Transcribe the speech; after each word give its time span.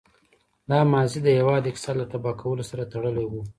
دا 0.69 0.79
ماضي 0.93 1.19
د 1.23 1.27
هېواد 1.39 1.63
اقتصاد 1.69 1.95
له 1.99 2.05
تباه 2.11 2.33
کولو 2.41 2.63
سره 2.69 2.83
تړلې 2.93 3.25
وه. 3.31 3.41